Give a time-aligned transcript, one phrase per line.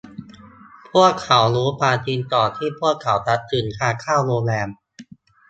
[0.91, 4.69] พวกเขารู้ความจริงก่อนที่พวกเขาจะถึงทางเข้าโรงแรม